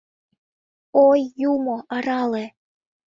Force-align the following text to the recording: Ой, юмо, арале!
Ой, 1.07 1.21
юмо, 1.51 1.75
арале! 1.95 2.45